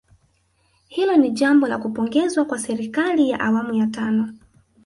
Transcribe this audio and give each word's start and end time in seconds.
Hilo 0.87 1.17
ni 1.17 1.31
jambo 1.31 1.67
la 1.67 1.77
kupongezwa 1.77 2.45
kwa 2.45 2.59
serikali 2.59 3.29
ya 3.29 3.39
awamu 3.39 3.73
ya 3.73 3.87
tano 3.87 4.33